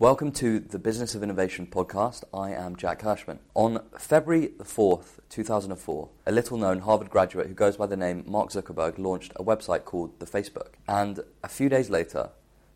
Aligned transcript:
Welcome 0.00 0.32
to 0.32 0.60
the 0.60 0.78
Business 0.78 1.14
of 1.14 1.22
Innovation 1.22 1.66
podcast. 1.66 2.24
I 2.32 2.52
am 2.52 2.74
Jack 2.74 3.02
Hirschman. 3.02 3.38
On 3.52 3.82
February 3.98 4.52
4th, 4.62 5.18
2004, 5.28 6.08
a 6.24 6.32
little 6.32 6.56
known 6.56 6.78
Harvard 6.78 7.10
graduate 7.10 7.48
who 7.48 7.52
goes 7.52 7.76
by 7.76 7.84
the 7.84 7.98
name 7.98 8.24
Mark 8.26 8.48
Zuckerberg 8.48 8.96
launched 8.96 9.32
a 9.36 9.44
website 9.44 9.84
called 9.84 10.18
The 10.18 10.24
Facebook. 10.24 10.68
And 10.88 11.20
a 11.44 11.48
few 11.48 11.68
days 11.68 11.90
later, 11.90 12.30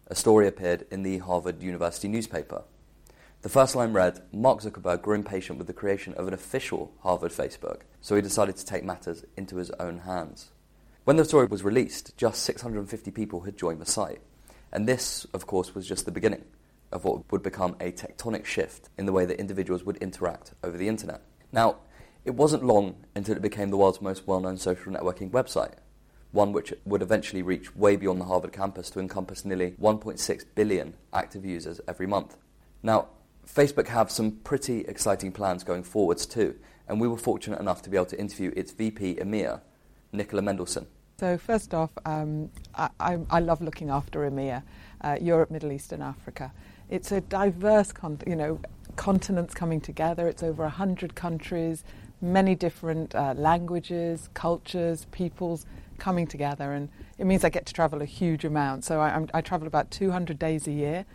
a 0.08 0.14
story 0.14 0.46
appeared 0.46 0.84
in 0.90 1.02
the 1.02 1.16
Harvard 1.16 1.62
University 1.62 2.08
newspaper. 2.08 2.64
The 3.40 3.48
first 3.48 3.74
line 3.74 3.94
read 3.94 4.20
Mark 4.30 4.60
Zuckerberg 4.60 5.00
grew 5.00 5.14
impatient 5.14 5.56
with 5.56 5.66
the 5.66 5.72
creation 5.72 6.12
of 6.18 6.28
an 6.28 6.34
official 6.34 6.92
Harvard 7.00 7.32
Facebook, 7.32 7.84
so 8.02 8.16
he 8.16 8.20
decided 8.20 8.58
to 8.58 8.66
take 8.66 8.84
matters 8.84 9.24
into 9.34 9.56
his 9.56 9.70
own 9.80 10.00
hands. 10.00 10.50
When 11.04 11.16
the 11.16 11.24
story 11.24 11.46
was 11.46 11.64
released, 11.64 12.18
just 12.18 12.42
650 12.42 13.10
people 13.12 13.40
had 13.40 13.56
joined 13.56 13.80
the 13.80 13.86
site. 13.86 14.20
And 14.70 14.86
this, 14.86 15.26
of 15.32 15.46
course, 15.46 15.74
was 15.74 15.88
just 15.88 16.04
the 16.04 16.12
beginning 16.12 16.44
of 16.94 17.04
what 17.04 17.30
would 17.30 17.42
become 17.42 17.76
a 17.80 17.92
tectonic 17.92 18.46
shift 18.46 18.88
in 18.96 19.04
the 19.04 19.12
way 19.12 19.26
that 19.26 19.38
individuals 19.38 19.84
would 19.84 19.96
interact 19.98 20.54
over 20.62 20.78
the 20.78 20.88
internet. 20.88 21.20
Now, 21.52 21.76
it 22.24 22.34
wasn't 22.34 22.64
long 22.64 23.04
until 23.14 23.36
it 23.36 23.42
became 23.42 23.70
the 23.70 23.76
world's 23.76 24.00
most 24.00 24.26
well 24.26 24.40
known 24.40 24.56
social 24.56 24.92
networking 24.92 25.30
website, 25.30 25.74
one 26.32 26.52
which 26.52 26.72
would 26.86 27.02
eventually 27.02 27.42
reach 27.42 27.76
way 27.76 27.96
beyond 27.96 28.20
the 28.20 28.24
Harvard 28.24 28.52
campus 28.52 28.88
to 28.90 29.00
encompass 29.00 29.44
nearly 29.44 29.72
1.6 29.72 30.44
billion 30.54 30.94
active 31.12 31.44
users 31.44 31.80
every 31.86 32.06
month. 32.06 32.36
Now, 32.82 33.08
Facebook 33.46 33.88
have 33.88 34.10
some 34.10 34.32
pretty 34.38 34.80
exciting 34.82 35.32
plans 35.32 35.64
going 35.64 35.82
forwards 35.82 36.24
too, 36.24 36.54
and 36.88 37.00
we 37.00 37.08
were 37.08 37.18
fortunate 37.18 37.60
enough 37.60 37.82
to 37.82 37.90
be 37.90 37.96
able 37.96 38.06
to 38.06 38.18
interview 38.18 38.52
its 38.56 38.72
VP 38.72 39.16
EMEA, 39.16 39.60
Nicola 40.12 40.42
Mendelsohn. 40.42 40.86
So 41.18 41.38
first 41.38 41.74
off, 41.74 41.90
um, 42.06 42.50
I, 42.74 42.88
I, 42.98 43.18
I, 43.30 43.40
love 43.40 43.62
looking 43.62 43.88
after 43.88 44.20
EMEA, 44.28 44.62
uh, 45.00 45.16
Europe, 45.20 45.50
Middle 45.50 45.70
East, 45.70 45.92
and 45.92 46.02
Africa. 46.02 46.52
It's 46.90 47.12
a 47.12 47.20
diverse, 47.20 47.92
con- 47.92 48.20
you 48.26 48.36
know, 48.36 48.60
continents 48.96 49.54
coming 49.54 49.80
together. 49.80 50.28
It's 50.28 50.42
over 50.42 50.68
hundred 50.68 51.14
countries, 51.14 51.84
many 52.20 52.54
different 52.54 53.14
uh, 53.14 53.34
languages, 53.36 54.28
cultures, 54.34 55.06
peoples 55.10 55.66
coming 55.98 56.26
together, 56.26 56.72
and 56.72 56.88
it 57.18 57.24
means 57.24 57.44
I 57.44 57.48
get 57.50 57.66
to 57.66 57.72
travel 57.72 58.02
a 58.02 58.04
huge 58.04 58.44
amount. 58.44 58.84
So 58.84 59.00
I, 59.00 59.24
I 59.32 59.40
travel 59.40 59.66
about 59.66 59.90
200 59.90 60.38
days 60.38 60.66
a 60.66 60.72
year, 60.72 61.06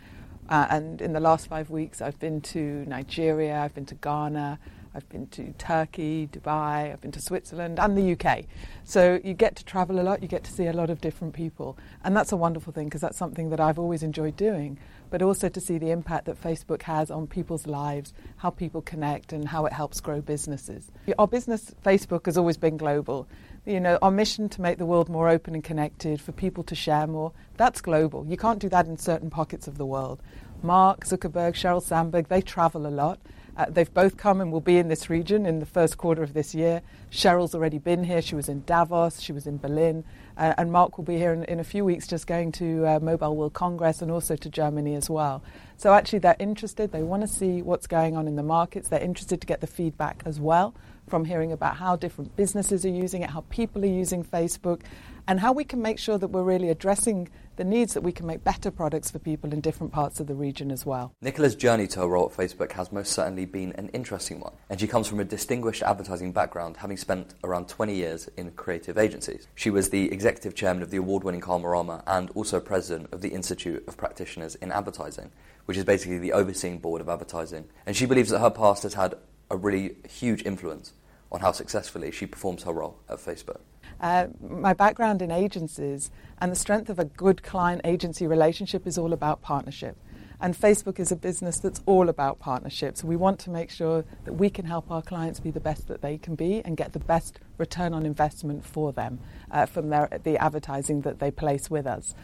uh, 0.48 0.66
and 0.70 1.00
in 1.00 1.12
the 1.12 1.20
last 1.20 1.46
five 1.46 1.70
weeks, 1.70 2.00
I've 2.00 2.18
been 2.18 2.40
to 2.42 2.84
Nigeria, 2.86 3.60
I've 3.60 3.74
been 3.74 3.86
to 3.86 3.94
Ghana. 3.94 4.58
I've 4.94 5.08
been 5.08 5.28
to 5.28 5.52
Turkey, 5.52 6.28
Dubai, 6.32 6.92
I've 6.92 7.00
been 7.00 7.12
to 7.12 7.20
Switzerland 7.20 7.78
and 7.78 7.96
the 7.96 8.12
UK. 8.12 8.46
So 8.84 9.20
you 9.22 9.34
get 9.34 9.54
to 9.56 9.64
travel 9.64 10.00
a 10.00 10.02
lot, 10.02 10.20
you 10.20 10.28
get 10.28 10.42
to 10.44 10.52
see 10.52 10.66
a 10.66 10.72
lot 10.72 10.90
of 10.90 11.00
different 11.00 11.32
people. 11.32 11.78
And 12.02 12.16
that's 12.16 12.32
a 12.32 12.36
wonderful 12.36 12.72
thing 12.72 12.86
because 12.86 13.00
that's 13.00 13.16
something 13.16 13.50
that 13.50 13.60
I've 13.60 13.78
always 13.78 14.02
enjoyed 14.02 14.36
doing. 14.36 14.78
But 15.08 15.22
also 15.22 15.48
to 15.48 15.60
see 15.60 15.78
the 15.78 15.90
impact 15.90 16.24
that 16.26 16.40
Facebook 16.40 16.82
has 16.82 17.10
on 17.10 17.26
people's 17.26 17.66
lives, 17.66 18.12
how 18.36 18.50
people 18.50 18.82
connect, 18.82 19.32
and 19.32 19.46
how 19.46 19.66
it 19.66 19.72
helps 19.72 20.00
grow 20.00 20.20
businesses. 20.20 20.90
Our 21.18 21.28
business, 21.28 21.72
Facebook, 21.84 22.26
has 22.26 22.36
always 22.36 22.56
been 22.56 22.76
global. 22.76 23.28
You 23.66 23.80
know, 23.80 23.98
our 24.02 24.10
mission 24.10 24.48
to 24.48 24.60
make 24.60 24.78
the 24.78 24.86
world 24.86 25.08
more 25.08 25.28
open 25.28 25.54
and 25.54 25.62
connected, 25.62 26.20
for 26.20 26.32
people 26.32 26.64
to 26.64 26.74
share 26.74 27.06
more, 27.06 27.32
that's 27.56 27.80
global. 27.80 28.24
You 28.26 28.36
can't 28.36 28.58
do 28.58 28.68
that 28.70 28.86
in 28.86 28.98
certain 28.98 29.30
pockets 29.30 29.68
of 29.68 29.78
the 29.78 29.86
world. 29.86 30.20
Mark 30.62 31.04
Zuckerberg, 31.04 31.54
Sheryl 31.54 31.82
Sandberg, 31.82 32.28
they 32.28 32.40
travel 32.40 32.86
a 32.86 32.88
lot. 32.88 33.18
Uh, 33.60 33.66
they've 33.68 33.92
both 33.92 34.16
come 34.16 34.40
and 34.40 34.50
will 34.50 34.62
be 34.62 34.78
in 34.78 34.88
this 34.88 35.10
region 35.10 35.44
in 35.44 35.58
the 35.58 35.66
first 35.66 35.98
quarter 35.98 36.22
of 36.22 36.32
this 36.32 36.54
year. 36.54 36.80
Sheryl's 37.10 37.54
already 37.54 37.76
been 37.76 38.04
here. 38.04 38.22
She 38.22 38.34
was 38.34 38.48
in 38.48 38.62
Davos, 38.64 39.20
she 39.20 39.34
was 39.34 39.46
in 39.46 39.58
Berlin, 39.58 40.02
uh, 40.38 40.54
and 40.56 40.72
Mark 40.72 40.96
will 40.96 41.04
be 41.04 41.18
here 41.18 41.34
in, 41.34 41.44
in, 41.44 41.60
a 41.60 41.64
few 41.64 41.84
weeks 41.84 42.06
just 42.06 42.26
going 42.26 42.52
to 42.52 42.86
uh, 42.86 43.00
Mobile 43.00 43.36
World 43.36 43.52
Congress 43.52 44.00
and 44.00 44.10
also 44.10 44.34
to 44.34 44.48
Germany 44.48 44.94
as 44.94 45.10
well. 45.10 45.42
So 45.80 45.94
actually, 45.94 46.18
they're 46.18 46.36
interested. 46.38 46.92
They 46.92 47.02
want 47.02 47.22
to 47.22 47.26
see 47.26 47.62
what's 47.62 47.86
going 47.86 48.14
on 48.14 48.28
in 48.28 48.36
the 48.36 48.42
markets. 48.42 48.90
They're 48.90 49.00
interested 49.00 49.40
to 49.40 49.46
get 49.46 49.62
the 49.62 49.66
feedback 49.66 50.22
as 50.26 50.38
well 50.38 50.74
from 51.08 51.24
hearing 51.24 51.52
about 51.52 51.78
how 51.78 51.96
different 51.96 52.36
businesses 52.36 52.84
are 52.84 52.90
using 52.90 53.22
it, 53.22 53.30
how 53.30 53.46
people 53.48 53.82
are 53.82 53.88
using 53.88 54.22
Facebook, 54.22 54.82
and 55.26 55.40
how 55.40 55.52
we 55.52 55.64
can 55.64 55.80
make 55.80 55.98
sure 55.98 56.18
that 56.18 56.28
we're 56.28 56.42
really 56.42 56.68
addressing 56.68 57.30
the 57.56 57.64
needs 57.64 57.94
that 57.94 58.02
we 58.02 58.12
can 58.12 58.26
make 58.26 58.44
better 58.44 58.70
products 58.70 59.10
for 59.10 59.18
people 59.18 59.52
in 59.52 59.60
different 59.60 59.92
parts 59.92 60.20
of 60.20 60.26
the 60.26 60.34
region 60.34 60.70
as 60.70 60.84
well. 60.84 61.12
Nicola's 61.22 61.54
journey 61.54 61.86
to 61.88 62.00
her 62.00 62.08
role 62.08 62.30
at 62.30 62.36
Facebook 62.36 62.72
has 62.72 62.92
most 62.92 63.12
certainly 63.12 63.44
been 63.44 63.72
an 63.72 63.88
interesting 63.90 64.40
one, 64.40 64.52
and 64.68 64.80
she 64.80 64.86
comes 64.86 65.08
from 65.08 65.20
a 65.20 65.24
distinguished 65.24 65.82
advertising 65.82 66.32
background, 66.32 66.76
having 66.76 66.96
spent 66.96 67.34
around 67.42 67.68
20 67.68 67.94
years 67.94 68.28
in 68.36 68.50
creative 68.52 68.98
agencies. 68.98 69.48
She 69.54 69.70
was 69.70 69.90
the 69.90 70.12
executive 70.12 70.54
chairman 70.54 70.82
of 70.82 70.90
the 70.90 70.98
award 70.98 71.24
winning 71.24 71.40
Karmarama 71.40 72.02
and 72.06 72.30
also 72.30 72.60
president 72.60 73.12
of 73.12 73.20
the 73.20 73.28
Institute 73.30 73.82
of 73.88 73.96
Practitioners 73.96 74.54
in 74.56 74.72
Advertising, 74.72 75.30
which 75.70 75.76
is 75.76 75.84
basically 75.84 76.18
the 76.18 76.32
overseeing 76.32 76.80
board 76.80 77.00
of 77.00 77.08
advertising. 77.08 77.64
And 77.86 77.94
she 77.96 78.04
believes 78.04 78.30
that 78.30 78.40
her 78.40 78.50
past 78.50 78.82
has 78.82 78.94
had 78.94 79.14
a 79.52 79.56
really 79.56 79.94
huge 80.08 80.44
influence 80.44 80.94
on 81.30 81.38
how 81.42 81.52
successfully 81.52 82.10
she 82.10 82.26
performs 82.26 82.64
her 82.64 82.72
role 82.72 82.98
at 83.08 83.18
Facebook. 83.18 83.60
Uh, 84.00 84.26
my 84.40 84.72
background 84.72 85.22
in 85.22 85.30
agencies 85.30 86.10
and 86.40 86.50
the 86.50 86.56
strength 86.56 86.90
of 86.90 86.98
a 86.98 87.04
good 87.04 87.44
client 87.44 87.82
agency 87.84 88.26
relationship 88.26 88.84
is 88.84 88.98
all 88.98 89.12
about 89.12 89.42
partnership. 89.42 89.96
And 90.40 90.56
Facebook 90.56 90.98
is 90.98 91.12
a 91.12 91.16
business 91.16 91.60
that's 91.60 91.80
all 91.86 92.08
about 92.08 92.40
partnerships. 92.40 93.04
We 93.04 93.14
want 93.14 93.38
to 93.40 93.50
make 93.50 93.70
sure 93.70 94.04
that 94.24 94.32
we 94.32 94.50
can 94.50 94.64
help 94.64 94.90
our 94.90 95.02
clients 95.02 95.38
be 95.38 95.52
the 95.52 95.60
best 95.60 95.86
that 95.86 96.02
they 96.02 96.18
can 96.18 96.34
be 96.34 96.62
and 96.64 96.76
get 96.76 96.94
the 96.94 96.98
best 96.98 97.38
return 97.58 97.94
on 97.94 98.04
investment 98.06 98.66
for 98.66 98.92
them 98.92 99.20
uh, 99.52 99.66
from 99.66 99.90
their, 99.90 100.08
the 100.24 100.36
advertising 100.38 101.02
that 101.02 101.20
they 101.20 101.30
place 101.30 101.70
with 101.70 101.86
us. 101.86 102.16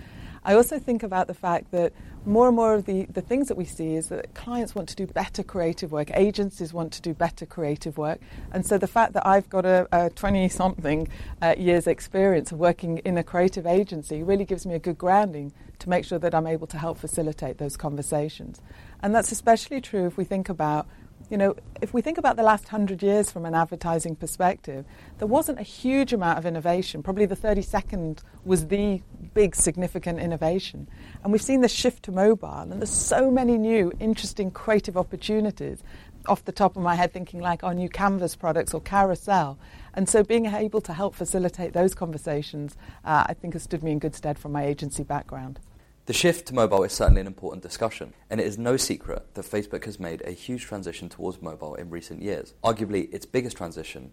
I 0.46 0.54
also 0.54 0.78
think 0.78 1.02
about 1.02 1.26
the 1.26 1.34
fact 1.34 1.72
that 1.72 1.92
more 2.24 2.46
and 2.46 2.54
more 2.54 2.74
of 2.74 2.86
the, 2.86 3.06
the 3.06 3.20
things 3.20 3.48
that 3.48 3.56
we 3.56 3.64
see 3.64 3.96
is 3.96 4.10
that 4.10 4.32
clients 4.34 4.76
want 4.76 4.88
to 4.90 4.94
do 4.94 5.04
better 5.04 5.42
creative 5.42 5.90
work, 5.90 6.12
agencies 6.14 6.72
want 6.72 6.92
to 6.92 7.02
do 7.02 7.12
better 7.12 7.44
creative 7.44 7.98
work. 7.98 8.20
And 8.52 8.64
so 8.64 8.78
the 8.78 8.86
fact 8.86 9.12
that 9.14 9.26
I've 9.26 9.50
got 9.50 9.66
a 9.66 10.12
20 10.14 10.48
something 10.48 11.08
uh, 11.42 11.56
years 11.58 11.88
experience 11.88 12.52
of 12.52 12.60
working 12.60 12.98
in 12.98 13.18
a 13.18 13.24
creative 13.24 13.66
agency 13.66 14.22
really 14.22 14.44
gives 14.44 14.64
me 14.64 14.76
a 14.76 14.78
good 14.78 14.96
grounding 14.96 15.52
to 15.80 15.88
make 15.88 16.04
sure 16.04 16.20
that 16.20 16.32
I'm 16.32 16.46
able 16.46 16.68
to 16.68 16.78
help 16.78 16.98
facilitate 16.98 17.58
those 17.58 17.76
conversations. 17.76 18.60
And 19.02 19.12
that's 19.12 19.32
especially 19.32 19.80
true 19.80 20.06
if 20.06 20.16
we 20.16 20.22
think 20.22 20.48
about 20.48 20.86
you 21.30 21.36
know, 21.36 21.56
if 21.82 21.92
we 21.92 22.02
think 22.02 22.18
about 22.18 22.36
the 22.36 22.42
last 22.42 22.68
hundred 22.68 23.02
years 23.02 23.30
from 23.30 23.44
an 23.46 23.54
advertising 23.54 24.14
perspective, 24.14 24.84
there 25.18 25.26
wasn't 25.26 25.58
a 25.58 25.64
huge 25.64 26.12
amount 26.12 26.38
of 26.38 26.46
innovation. 26.46 27.02
Probably 27.02 27.26
the 27.26 27.36
30 27.36 27.62
second 27.62 28.22
was 28.44 28.68
the 28.68 29.02
big 29.34 29.56
significant 29.56 30.20
innovation. 30.20 30.88
And 31.24 31.32
we've 31.32 31.42
seen 31.42 31.62
the 31.62 31.68
shift 31.68 32.04
to 32.04 32.12
mobile, 32.12 32.48
and 32.48 32.80
there's 32.80 32.90
so 32.90 33.30
many 33.30 33.58
new, 33.58 33.92
interesting, 33.98 34.50
creative 34.50 34.96
opportunities. 34.96 35.82
Off 36.26 36.44
the 36.44 36.52
top 36.52 36.76
of 36.76 36.82
my 36.82 36.94
head, 36.96 37.12
thinking 37.12 37.40
like 37.40 37.62
our 37.62 37.74
new 37.74 37.88
Canvas 37.88 38.34
products 38.34 38.74
or 38.74 38.80
Carousel. 38.80 39.58
And 39.94 40.08
so 40.08 40.24
being 40.24 40.46
able 40.46 40.80
to 40.80 40.92
help 40.92 41.14
facilitate 41.14 41.72
those 41.72 41.94
conversations, 41.94 42.76
uh, 43.04 43.24
I 43.28 43.34
think 43.34 43.54
has 43.54 43.62
stood 43.62 43.82
me 43.82 43.92
in 43.92 44.00
good 44.00 44.14
stead 44.14 44.38
from 44.38 44.52
my 44.52 44.64
agency 44.64 45.04
background. 45.04 45.60
The 46.06 46.12
shift 46.12 46.46
to 46.46 46.54
mobile 46.54 46.84
is 46.84 46.92
certainly 46.92 47.20
an 47.20 47.26
important 47.26 47.64
discussion, 47.64 48.14
and 48.30 48.40
it 48.40 48.46
is 48.46 48.56
no 48.56 48.76
secret 48.76 49.34
that 49.34 49.44
Facebook 49.44 49.86
has 49.86 49.98
made 49.98 50.22
a 50.22 50.30
huge 50.30 50.62
transition 50.62 51.08
towards 51.08 51.42
mobile 51.42 51.74
in 51.74 51.90
recent 51.90 52.22
years. 52.22 52.54
Arguably, 52.62 53.12
its 53.12 53.26
biggest 53.26 53.56
transition 53.56 54.12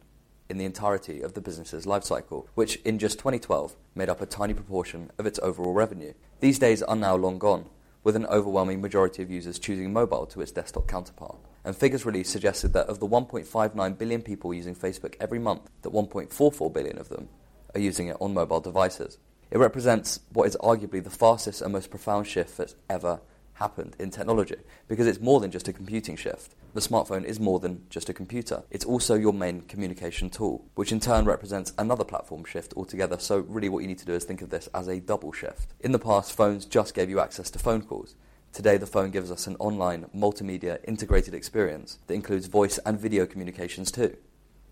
in 0.49 0.57
the 0.57 0.65
entirety 0.65 1.21
of 1.21 1.35
the 1.35 1.41
business's 1.41 1.85
lifecycle, 1.85 2.47
which 2.55 2.77
in 2.77 2.97
just 2.97 3.19
2012 3.19 3.75
made 3.93 4.09
up 4.09 4.21
a 4.21 4.25
tiny 4.25 4.55
proportion 4.55 5.11
of 5.19 5.27
its 5.27 5.39
overall 5.43 5.73
revenue. 5.73 6.13
These 6.39 6.57
days 6.57 6.81
are 6.81 6.95
now 6.95 7.15
long 7.15 7.37
gone, 7.37 7.69
with 8.03 8.15
an 8.15 8.25
overwhelming 8.25 8.81
majority 8.81 9.21
of 9.21 9.29
users 9.29 9.59
choosing 9.59 9.93
mobile 9.93 10.25
to 10.25 10.41
its 10.41 10.51
desktop 10.51 10.87
counterpart. 10.87 11.37
And 11.63 11.75
figures 11.75 12.07
released 12.07 12.31
suggested 12.31 12.73
that 12.73 12.87
of 12.87 13.01
the 13.01 13.07
1.59 13.07 13.97
billion 13.99 14.23
people 14.23 14.51
using 14.51 14.73
Facebook 14.73 15.13
every 15.19 15.37
month, 15.37 15.69
that 15.83 15.93
1.44 15.93 16.73
billion 16.73 16.97
of 16.97 17.09
them 17.09 17.29
are 17.75 17.79
using 17.79 18.07
it 18.07 18.17
on 18.19 18.33
mobile 18.33 18.61
devices. 18.61 19.19
It 19.53 19.59
represents 19.59 20.19
what 20.31 20.47
is 20.47 20.57
arguably 20.63 21.03
the 21.03 21.11
fastest 21.11 21.61
and 21.61 21.73
most 21.73 21.91
profound 21.91 22.25
shift 22.25 22.57
that's 22.57 22.73
ever 22.89 23.21
happened 23.53 23.95
in 23.99 24.09
technology 24.09 24.55
because 24.87 25.05
it's 25.05 25.19
more 25.19 25.39
than 25.39 25.51
just 25.51 25.67
a 25.67 25.73
computing 25.73 26.15
shift. 26.15 26.55
The 26.73 26.81
smartphone 26.81 27.23
is 27.23 27.39
more 27.39 27.59
than 27.59 27.85
just 27.91 28.09
a 28.09 28.15
computer. 28.15 28.63
It's 28.71 28.83
also 28.83 29.13
your 29.13 29.31
main 29.31 29.61
communication 29.61 30.31
tool, 30.31 30.65
which 30.73 30.91
in 30.91 30.99
turn 30.99 31.25
represents 31.25 31.71
another 31.77 32.03
platform 32.03 32.45
shift 32.45 32.73
altogether. 32.75 33.19
So, 33.19 33.41
really, 33.41 33.69
what 33.69 33.81
you 33.81 33.87
need 33.87 33.99
to 33.99 34.07
do 34.07 34.15
is 34.15 34.23
think 34.23 34.41
of 34.41 34.49
this 34.49 34.69
as 34.73 34.87
a 34.87 34.99
double 34.99 35.31
shift. 35.31 35.75
In 35.81 35.91
the 35.91 35.99
past, 35.99 36.35
phones 36.35 36.65
just 36.65 36.95
gave 36.95 37.11
you 37.11 37.19
access 37.19 37.51
to 37.51 37.59
phone 37.59 37.83
calls. 37.83 38.15
Today, 38.53 38.77
the 38.77 38.87
phone 38.87 39.11
gives 39.11 39.29
us 39.29 39.45
an 39.45 39.55
online, 39.59 40.07
multimedia, 40.15 40.79
integrated 40.87 41.35
experience 41.35 41.99
that 42.07 42.15
includes 42.15 42.47
voice 42.47 42.79
and 42.87 42.99
video 42.99 43.27
communications 43.27 43.91
too. 43.91 44.17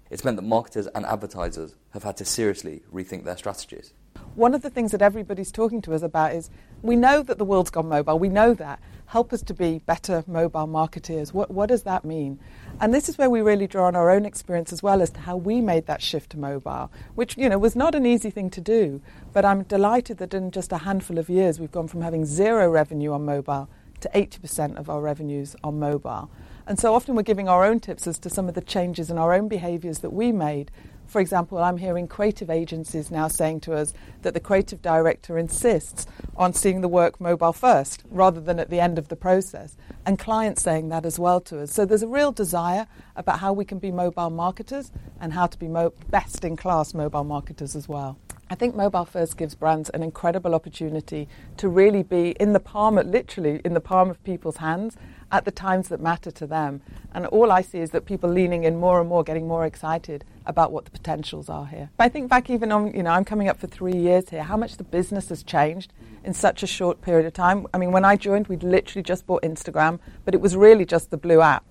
It's 0.10 0.26
meant 0.26 0.38
that 0.38 0.42
marketers 0.42 0.88
and 0.88 1.06
advertisers 1.06 1.76
have 1.92 2.02
had 2.02 2.18
to 2.18 2.26
seriously 2.26 2.82
rethink 2.92 3.26
their 3.26 3.38
strategies 3.38 3.94
one 4.36 4.54
of 4.54 4.62
the 4.62 4.70
things 4.70 4.92
that 4.92 5.02
everybody's 5.02 5.52
talking 5.52 5.82
to 5.82 5.94
us 5.94 6.02
about 6.02 6.34
is 6.34 6.50
we 6.82 6.96
know 6.96 7.22
that 7.24 7.38
the 7.38 7.46
world's 7.46 7.70
gone 7.70 7.90
mobile. 7.90 8.18
We 8.18 8.30
know 8.30 8.54
that. 8.54 8.80
Help 9.08 9.34
us 9.34 9.42
to 9.44 9.54
be 9.54 9.80
better 9.80 10.24
mobile 10.26 10.68
marketeers. 10.68 11.34
What, 11.34 11.52
what 11.52 11.68
does 11.68 11.84
that 11.84 12.06
mean? 12.06 12.40
And 12.80 12.94
this 12.94 13.10
is 13.10 13.18
where 13.18 13.30
we 13.30 13.42
really 13.42 13.68
draw 13.68 13.88
on 13.88 13.96
our 13.96 14.10
own 14.10 14.26
experience 14.26 14.72
as 14.72 14.82
well 14.82 15.02
as 15.02 15.10
to 15.12 15.20
how 15.20 15.36
we 15.36 15.60
made 15.60 15.86
that 15.88 16.02
shift 16.02 16.32
to 16.32 16.40
mobile, 16.40 16.90
which 17.16 17.38
you 17.38 17.50
know 17.50 17.58
was 17.58 17.76
not 17.76 17.94
an 17.94 18.06
easy 18.06 18.30
thing 18.30 18.50
to 18.52 18.62
do. 18.62 19.02
But 19.34 19.44
I'm 19.44 19.64
delighted 19.64 20.18
that 20.20 20.34
in 20.34 20.50
just 20.50 20.72
a 20.72 20.78
handful 20.78 21.18
of 21.18 21.30
years 21.30 21.60
we've 21.60 21.72
gone 21.72 21.90
from 21.90 22.02
having 22.02 22.26
zero 22.26 22.70
revenue 22.70 23.12
on 23.12 23.26
mobile 23.26 23.70
to 24.00 24.10
80% 24.16 24.78
of 24.78 24.90
our 24.90 25.02
revenues 25.02 25.56
on 25.64 25.80
mobile. 25.80 26.30
And 26.68 26.80
so 26.80 26.94
often 26.94 27.16
we're 27.16 27.24
giving 27.24 27.50
our 27.50 27.66
own 27.66 27.80
tips 27.80 28.08
as 28.08 28.20
to 28.20 28.30
some 28.30 28.48
of 28.48 28.56
the 28.56 28.62
changes 28.62 29.10
in 29.10 29.18
our 29.18 29.34
own 29.34 29.48
behaviours 29.48 30.00
that 30.00 30.12
we 30.12 30.32
made. 30.32 30.72
For 31.12 31.20
example, 31.20 31.58
I'm 31.58 31.76
hearing 31.76 32.08
creative 32.08 32.50
agencies 32.50 33.12
now 33.12 33.28
saying 33.28 33.60
to 33.62 33.74
us 33.74 33.94
that 34.22 34.34
the 34.34 34.40
creative 34.40 34.82
director 34.82 35.38
insists 35.38 36.08
on 36.38 36.54
seeing 36.54 36.80
the 36.80 36.88
work 36.88 37.20
mobile 37.20 37.52
first 37.52 38.06
rather 38.10 38.40
than 38.40 38.60
at 38.60 38.70
the 38.70 38.80
end 38.80 38.98
of 38.98 39.10
the 39.10 39.18
process, 39.18 39.76
and 40.06 40.18
clients 40.18 40.62
saying 40.62 40.88
that 40.88 41.06
as 41.06 41.20
well 41.20 41.42
to 41.42 41.60
us. 41.60 41.74
So 41.74 41.84
there's 41.84 42.02
a 42.02 42.08
real 42.08 42.32
desire 42.32 42.88
about 43.18 43.40
how 43.40 43.52
we 43.52 43.66
can 43.66 43.78
be 43.78 43.92
mobile 43.92 44.30
marketers 44.30 44.90
and 45.20 45.34
how 45.34 45.48
to 45.48 45.58
be 45.58 45.68
mo- 45.68 45.92
best 46.10 46.46
in 46.46 46.56
class 46.56 46.94
mobile 46.94 47.26
marketers 47.26 47.76
as 47.76 47.90
well. 47.90 48.18
I 48.52 48.56
think 48.56 48.76
Mobile 48.76 49.06
First 49.06 49.38
gives 49.38 49.56
brands 49.56 49.90
an 49.92 50.04
incredible 50.04 50.54
opportunity 50.54 51.30
to 51.56 51.70
really 51.70 52.04
be 52.04 52.32
in 52.32 52.52
the 52.52 52.60
palm, 52.60 52.96
literally 52.96 53.62
in 53.64 53.74
the 53.74 53.80
palm 53.80 54.10
of 54.10 54.22
people's 54.26 54.58
hands 54.58 54.98
at 55.32 55.46
the 55.46 55.52
times 55.52 55.88
that 55.88 56.02
matter 56.02 56.32
to 56.32 56.46
them. 56.46 56.82
And 57.14 57.26
all 57.28 57.50
I 57.50 57.62
see 57.62 57.80
is 57.80 57.92
that 57.92 58.06
people 58.06 58.30
leaning 58.30 58.66
in 58.66 58.76
more 58.76 59.00
and 59.00 59.08
more, 59.08 59.24
getting 59.24 59.48
more 59.48 59.66
excited 59.66 60.26
about 60.46 60.74
what 60.74 60.84
the 60.84 60.92
potentials 60.92 61.48
are 61.48 61.66
here. 61.66 61.92
I 61.98 62.10
think 62.10 62.30
back 62.30 62.50
even 62.50 62.74
on, 62.74 62.94
you 62.94 63.04
know, 63.04 63.12
I'm 63.12 63.24
coming 63.24 63.48
up 63.48 63.58
for 63.58 63.68
three 63.68 63.96
years 63.96 64.30
here, 64.30 64.44
how 64.44 64.58
much 64.58 64.76
the 64.76 64.84
business 64.84 65.30
has 65.30 65.44
changed 65.44 65.94
in 66.26 66.34
such 66.34 66.62
a 66.62 66.68
short 66.68 67.02
period 67.02 67.26
of 67.26 67.32
time. 67.32 67.68
I 67.74 67.78
mean, 67.78 67.94
when 67.94 68.04
I 68.04 68.18
joined, 68.18 68.48
we'd 68.48 68.64
literally 68.64 69.02
just 69.02 69.26
bought 69.26 69.44
Instagram, 69.44 70.00
but 70.26 70.34
it 70.34 70.42
was 70.42 70.58
really 70.58 70.84
just 70.84 71.10
the 71.10 71.16
blue 71.16 71.40
app. 71.40 71.64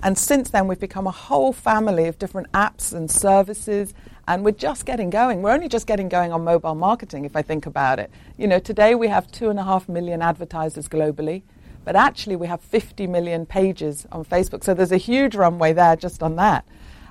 And 0.00 0.16
since 0.16 0.50
then, 0.50 0.68
we've 0.68 0.78
become 0.78 1.08
a 1.08 1.10
whole 1.10 1.52
family 1.52 2.06
of 2.06 2.20
different 2.20 2.52
apps 2.52 2.92
and 2.92 3.10
services, 3.10 3.92
and 4.28 4.44
we're 4.44 4.50
just 4.50 4.84
getting 4.84 5.08
going. 5.08 5.40
We're 5.40 5.52
only 5.52 5.68
just 5.68 5.86
getting 5.86 6.10
going 6.10 6.32
on 6.32 6.44
mobile 6.44 6.74
marketing, 6.74 7.24
if 7.24 7.34
I 7.34 7.40
think 7.40 7.64
about 7.64 7.98
it. 7.98 8.10
You 8.36 8.46
know, 8.46 8.58
today 8.58 8.94
we 8.94 9.08
have 9.08 9.32
two 9.32 9.48
and 9.48 9.58
a 9.58 9.64
half 9.64 9.88
million 9.88 10.20
advertisers 10.20 10.86
globally, 10.86 11.44
but 11.82 11.96
actually 11.96 12.36
we 12.36 12.46
have 12.46 12.60
50 12.60 13.06
million 13.06 13.46
pages 13.46 14.06
on 14.12 14.26
Facebook. 14.26 14.62
So 14.64 14.74
there's 14.74 14.92
a 14.92 14.98
huge 14.98 15.34
runway 15.34 15.72
there 15.72 15.96
just 15.96 16.22
on 16.22 16.36
that. 16.36 16.66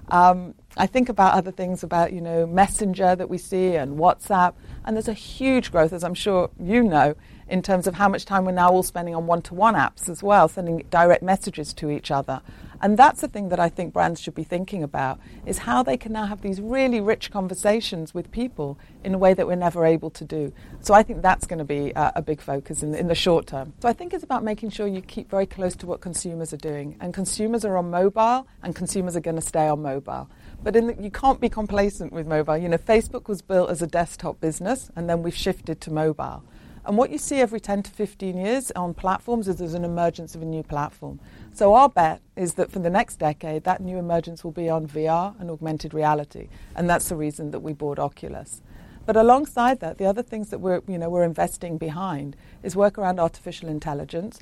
Um, 0.09 0.53
I 0.77 0.85
think 0.85 1.09
about 1.09 1.33
other 1.33 1.51
things 1.51 1.81
about, 1.81 2.13
you 2.13 2.21
know, 2.21 2.45
Messenger 2.45 3.15
that 3.15 3.27
we 3.27 3.39
see 3.39 3.75
and 3.75 3.97
WhatsApp, 3.97 4.53
and 4.85 4.95
there's 4.95 5.07
a 5.07 5.13
huge 5.13 5.71
growth, 5.71 5.93
as 5.93 6.03
I'm 6.03 6.13
sure 6.13 6.51
you 6.59 6.83
know, 6.83 7.15
in 7.49 7.63
terms 7.63 7.87
of 7.87 7.95
how 7.95 8.07
much 8.07 8.25
time 8.25 8.45
we're 8.45 8.51
now 8.51 8.69
all 8.69 8.83
spending 8.83 9.15
on 9.15 9.25
one 9.25 9.41
to 9.41 9.55
one 9.55 9.73
apps 9.73 10.07
as 10.07 10.21
well, 10.21 10.47
sending 10.47 10.85
direct 10.91 11.23
messages 11.23 11.73
to 11.73 11.89
each 11.89 12.11
other. 12.11 12.41
And 12.81 12.97
that's 12.97 13.21
the 13.21 13.27
thing 13.27 13.49
that 13.49 13.59
I 13.59 13.69
think 13.69 13.93
brands 13.93 14.21
should 14.21 14.35
be 14.35 14.43
thinking 14.43 14.83
about 14.83 15.19
is 15.45 15.59
how 15.59 15.83
they 15.83 15.97
can 15.97 16.13
now 16.13 16.25
have 16.25 16.41
these 16.41 16.61
really 16.61 17.01
rich 17.01 17.31
conversations 17.31 18.13
with 18.13 18.31
people 18.31 18.77
in 19.03 19.13
a 19.13 19.17
way 19.17 19.33
that 19.33 19.47
we're 19.47 19.55
never 19.55 19.85
able 19.85 20.09
to 20.11 20.25
do. 20.25 20.53
So 20.81 20.93
I 20.93 21.03
think 21.03 21.21
that's 21.21 21.47
going 21.47 21.59
to 21.59 21.65
be 21.65 21.95
uh, 21.95 22.11
a 22.15 22.21
big 22.21 22.41
focus 22.41 22.83
in, 22.83 22.93
in 22.93 23.07
the 23.07 23.15
short 23.15 23.47
term. 23.47 23.73
So 23.81 23.89
I 23.89 23.93
think 23.93 24.13
it's 24.13 24.23
about 24.23 24.43
making 24.43 24.69
sure 24.69 24.87
you 24.87 25.01
keep 25.01 25.29
very 25.29 25.45
close 25.45 25.75
to 25.77 25.87
what 25.87 26.01
consumers 26.01 26.53
are 26.53 26.57
doing. 26.57 26.97
And 26.99 27.13
consumers 27.13 27.65
are 27.65 27.77
on 27.77 27.89
mobile, 27.89 28.47
and 28.63 28.75
consumers 28.75 29.15
are 29.15 29.21
going 29.21 29.35
to 29.35 29.41
stay 29.41 29.67
on 29.67 29.81
mobile. 29.81 30.29
But 30.63 30.73
the, 30.73 30.95
you 30.99 31.11
can't 31.11 31.39
be 31.39 31.49
complacent 31.49 32.11
with 32.11 32.27
mobile. 32.27 32.57
You 32.57 32.69
know, 32.69 32.77
Facebook 32.77 33.27
was 33.27 33.41
built 33.41 33.69
as 33.69 33.81
a 33.81 33.87
desktop 33.87 34.39
business, 34.39 34.89
and 34.95 35.09
then 35.09 35.23
we've 35.23 35.35
shifted 35.35 35.81
to 35.81 35.91
mobile. 35.91 36.43
And 36.87 36.97
what 36.97 37.09
you 37.09 37.17
see 37.17 37.41
every 37.41 37.59
10 37.59 37.83
to 37.83 37.91
15 37.91 38.37
years 38.37 38.71
on 38.71 38.93
platforms 38.93 39.49
is 39.49 39.57
there's 39.57 39.73
an 39.73 39.83
emergence 39.83 40.35
of 40.35 40.41
a 40.41 40.45
new 40.45 40.63
platform. 40.63 41.19
So 41.57 41.73
our 41.73 41.89
bet 41.89 42.21
is 42.35 42.53
that 42.53 42.71
for 42.71 42.77
the 42.77 42.89
next 42.91 43.15
decade, 43.15 43.63
that 43.63 43.81
new 43.81 43.97
emergence 43.97 44.43
will 44.43 44.51
be 44.51 44.69
on 44.69 44.85
VR 44.85 45.33
and 45.41 45.49
augmented 45.49 45.91
reality. 45.91 46.49
And 46.75 46.87
that's 46.87 47.09
the 47.09 47.15
reason 47.15 47.49
that 47.49 47.61
we 47.61 47.73
bought 47.73 47.97
Oculus. 47.97 48.61
But 49.07 49.17
alongside 49.17 49.79
that, 49.79 49.97
the 49.97 50.05
other 50.05 50.21
things 50.21 50.49
that 50.49 50.59
we're, 50.59 50.83
you 50.87 50.99
know, 50.99 51.09
we're 51.09 51.23
investing 51.23 51.79
behind 51.79 52.35
is 52.61 52.75
work 52.75 52.99
around 52.99 53.19
artificial 53.19 53.69
intelligence, 53.69 54.39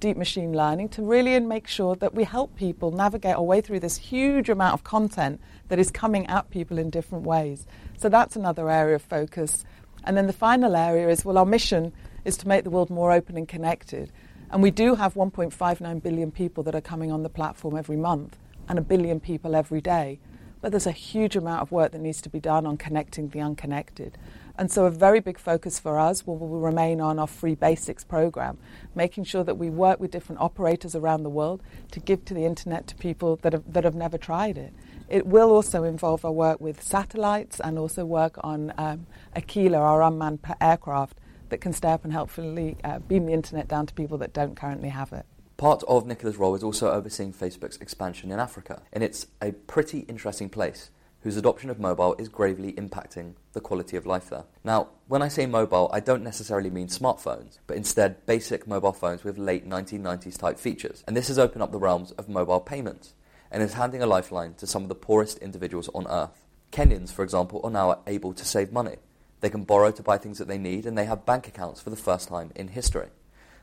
deep 0.00 0.18
machine 0.18 0.52
learning, 0.52 0.90
to 0.90 1.02
really 1.02 1.40
make 1.40 1.66
sure 1.66 1.96
that 1.96 2.14
we 2.14 2.24
help 2.24 2.54
people 2.56 2.90
navigate 2.90 3.36
our 3.36 3.42
way 3.42 3.62
through 3.62 3.80
this 3.80 3.96
huge 3.96 4.50
amount 4.50 4.74
of 4.74 4.84
content 4.84 5.40
that 5.68 5.78
is 5.78 5.90
coming 5.90 6.26
at 6.26 6.50
people 6.50 6.76
in 6.76 6.90
different 6.90 7.24
ways. 7.24 7.66
So 7.96 8.10
that's 8.10 8.36
another 8.36 8.68
area 8.68 8.96
of 8.96 9.02
focus. 9.02 9.64
And 10.04 10.14
then 10.14 10.26
the 10.26 10.34
final 10.34 10.76
area 10.76 11.08
is 11.08 11.24
well, 11.24 11.38
our 11.38 11.46
mission 11.46 11.94
is 12.26 12.36
to 12.36 12.46
make 12.46 12.64
the 12.64 12.70
world 12.70 12.90
more 12.90 13.12
open 13.12 13.38
and 13.38 13.48
connected. 13.48 14.12
And 14.50 14.62
we 14.62 14.70
do 14.72 14.96
have 14.96 15.14
1.59 15.14 16.02
billion 16.02 16.32
people 16.32 16.64
that 16.64 16.74
are 16.74 16.80
coming 16.80 17.12
on 17.12 17.22
the 17.22 17.28
platform 17.28 17.76
every 17.76 17.96
month 17.96 18.36
and 18.68 18.78
a 18.78 18.82
billion 18.82 19.20
people 19.20 19.54
every 19.54 19.80
day. 19.80 20.18
But 20.60 20.72
there's 20.72 20.86
a 20.86 20.92
huge 20.92 21.36
amount 21.36 21.62
of 21.62 21.72
work 21.72 21.92
that 21.92 22.00
needs 22.00 22.20
to 22.22 22.28
be 22.28 22.40
done 22.40 22.66
on 22.66 22.76
connecting 22.76 23.28
the 23.28 23.40
unconnected. 23.40 24.18
And 24.58 24.70
so, 24.70 24.84
a 24.84 24.90
very 24.90 25.20
big 25.20 25.38
focus 25.38 25.78
for 25.78 25.98
us 25.98 26.26
will, 26.26 26.36
will 26.36 26.60
remain 26.60 27.00
on 27.00 27.18
our 27.18 27.26
Free 27.26 27.54
Basics 27.54 28.04
program, 28.04 28.58
making 28.94 29.24
sure 29.24 29.42
that 29.42 29.56
we 29.56 29.70
work 29.70 30.00
with 30.00 30.10
different 30.10 30.42
operators 30.42 30.94
around 30.94 31.22
the 31.22 31.30
world 31.30 31.62
to 31.92 32.00
give 32.00 32.26
to 32.26 32.34
the 32.34 32.44
internet 32.44 32.86
to 32.88 32.94
people 32.96 33.36
that 33.36 33.54
have, 33.54 33.72
that 33.72 33.84
have 33.84 33.94
never 33.94 34.18
tried 34.18 34.58
it. 34.58 34.74
It 35.08 35.26
will 35.26 35.50
also 35.50 35.84
involve 35.84 36.26
our 36.26 36.32
work 36.32 36.60
with 36.60 36.82
satellites 36.82 37.58
and 37.60 37.78
also 37.78 38.04
work 38.04 38.36
on 38.44 38.74
um, 38.76 39.06
Aquila, 39.34 39.78
our 39.78 40.02
unmanned 40.02 40.40
aircraft, 40.60 41.19
that 41.50 41.60
can 41.60 41.72
stay 41.72 41.90
up 41.90 42.04
and 42.04 42.12
helpfully 42.12 42.76
uh, 42.84 42.98
beam 43.00 43.26
the 43.26 43.32
internet 43.32 43.68
down 43.68 43.86
to 43.86 43.94
people 43.94 44.18
that 44.18 44.32
don't 44.32 44.56
currently 44.56 44.88
have 44.88 45.12
it. 45.12 45.26
Part 45.56 45.82
of 45.86 46.06
Nicola's 46.06 46.38
role 46.38 46.54
is 46.54 46.62
also 46.62 46.90
overseeing 46.90 47.34
Facebook's 47.34 47.76
expansion 47.76 48.32
in 48.32 48.40
Africa, 48.40 48.82
and 48.92 49.04
it's 49.04 49.26
a 49.42 49.52
pretty 49.52 50.00
interesting 50.00 50.48
place 50.48 50.90
whose 51.22 51.36
adoption 51.36 51.68
of 51.68 51.78
mobile 51.78 52.14
is 52.18 52.28
gravely 52.28 52.72
impacting 52.72 53.34
the 53.52 53.60
quality 53.60 53.96
of 53.96 54.06
life 54.06 54.30
there. 54.30 54.44
Now, 54.64 54.88
when 55.06 55.20
I 55.20 55.28
say 55.28 55.44
mobile, 55.44 55.90
I 55.92 56.00
don't 56.00 56.24
necessarily 56.24 56.70
mean 56.70 56.88
smartphones, 56.88 57.58
but 57.66 57.76
instead 57.76 58.24
basic 58.24 58.66
mobile 58.66 58.94
phones 58.94 59.22
with 59.22 59.36
late 59.36 59.68
1990s 59.68 60.38
type 60.38 60.58
features. 60.58 61.04
And 61.06 61.14
this 61.14 61.28
has 61.28 61.38
opened 61.38 61.62
up 61.62 61.72
the 61.72 61.78
realms 61.78 62.12
of 62.12 62.28
mobile 62.28 62.60
payments 62.60 63.14
and 63.50 63.62
is 63.62 63.74
handing 63.74 64.02
a 64.02 64.06
lifeline 64.06 64.54
to 64.54 64.66
some 64.66 64.82
of 64.82 64.88
the 64.88 64.94
poorest 64.94 65.38
individuals 65.38 65.90
on 65.94 66.06
earth. 66.08 66.46
Kenyans, 66.72 67.12
for 67.12 67.22
example, 67.22 67.60
are 67.64 67.70
now 67.70 67.98
able 68.06 68.32
to 68.32 68.44
save 68.44 68.72
money. 68.72 68.96
They 69.40 69.50
can 69.50 69.64
borrow 69.64 69.90
to 69.90 70.02
buy 70.02 70.18
things 70.18 70.38
that 70.38 70.48
they 70.48 70.58
need, 70.58 70.86
and 70.86 70.96
they 70.96 71.06
have 71.06 71.26
bank 71.26 71.48
accounts 71.48 71.80
for 71.80 71.90
the 71.90 71.96
first 71.96 72.28
time 72.28 72.52
in 72.54 72.68
history. 72.68 73.08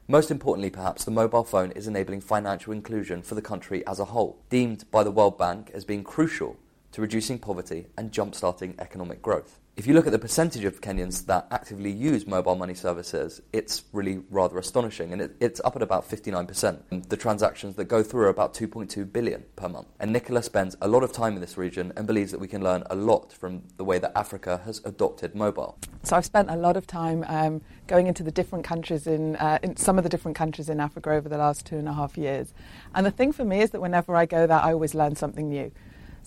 Most 0.08 0.32
importantly, 0.32 0.70
perhaps, 0.70 1.04
the 1.04 1.12
mobile 1.12 1.44
phone 1.44 1.72
is 1.72 1.88
enabling 1.88 2.22
financial 2.22 2.74
inclusion 2.74 3.22
for 3.22 3.36
the 3.36 3.42
country 3.42 3.86
as 3.86 4.00
a 4.00 4.06
whole, 4.06 4.40
deemed 4.50 4.90
by 4.90 5.04
the 5.04 5.12
World 5.12 5.38
Bank 5.38 5.70
as 5.74 5.86
being 5.86 6.04
crucial 6.04 6.58
to 6.94 7.02
reducing 7.02 7.40
poverty 7.40 7.88
and 7.98 8.12
jump-starting 8.12 8.76
economic 8.80 9.22
growth 9.22 9.60
if 9.78 9.86
you 9.86 9.94
look 9.94 10.08
at 10.08 10.12
the 10.12 10.18
percentage 10.18 10.66
of 10.66 10.82
Kenyans 10.82 11.28
that 11.28 11.46
actively 11.52 11.92
use 11.92 12.26
mobile 12.26 12.56
money 12.56 12.74
services, 12.74 13.44
it's 13.54 13.84
really 13.94 14.24
rather 14.32 14.58
astonishing, 14.58 15.14
and 15.14 15.22
it, 15.22 15.36
it's 15.40 15.62
up 15.64 15.76
at 15.76 15.84
about 15.84 16.10
59%. 16.10 17.08
The 17.08 17.16
transactions 17.16 17.76
that 17.76 17.86
go 17.86 18.02
through 18.02 18.24
are 18.24 18.30
about 18.30 18.56
2.2 18.56 19.14
billion 19.14 19.46
per 19.56 19.70
month. 19.70 19.86
And 20.00 20.12
Nicola 20.12 20.42
spends 20.42 20.76
a 20.82 20.88
lot 20.88 21.04
of 21.04 21.12
time 21.12 21.36
in 21.36 21.42
this 21.42 21.60
region 21.60 21.94
and 21.96 22.08
believes 22.08 22.32
that 22.32 22.40
we 22.40 22.48
can 22.48 22.64
learn 22.64 22.86
a 22.90 22.96
lot 22.96 23.32
from 23.32 23.62
the 23.78 23.84
way 23.84 24.00
that 24.00 24.18
Africa 24.18 24.62
has 24.66 24.82
adopted 24.84 25.36
mobile. 25.36 25.78
So 26.02 26.16
I've 26.16 26.26
spent 26.26 26.50
a 26.50 26.56
lot 26.56 26.76
of 26.76 26.88
time 26.88 27.24
um, 27.28 27.62
going 27.86 28.08
into 28.08 28.24
the 28.24 28.32
different 28.32 28.66
countries 28.66 29.06
in, 29.06 29.36
uh, 29.36 29.60
in 29.62 29.78
some 29.78 30.00
of 30.00 30.04
the 30.04 30.10
different 30.10 30.36
countries 30.36 30.70
in 30.70 30.80
Africa 30.80 31.12
over 31.12 31.30
the 31.30 31.38
last 31.38 31.68
two 31.68 31.78
and 31.78 31.88
a 31.88 31.94
half 31.94 32.18
years. 32.18 32.52
And 32.96 33.06
the 33.06 33.12
thing 33.12 33.32
for 33.32 33.46
me 33.46 33.62
is 33.62 33.70
that 33.72 33.82
whenever 33.82 34.16
I 34.16 34.26
go 34.26 34.48
there, 34.48 34.58
I 34.58 34.74
always 34.74 34.96
learn 34.96 35.16
something 35.16 35.50
new. 35.50 35.72